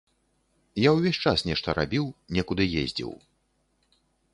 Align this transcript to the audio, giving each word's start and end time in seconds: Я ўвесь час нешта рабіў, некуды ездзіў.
Я 0.87 0.93
ўвесь 0.95 1.21
час 1.25 1.45
нешта 1.49 1.77
рабіў, 1.81 2.05
некуды 2.39 2.63
ездзіў. 2.87 3.11